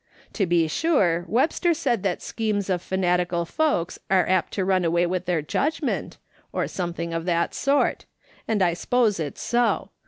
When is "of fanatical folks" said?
2.71-3.99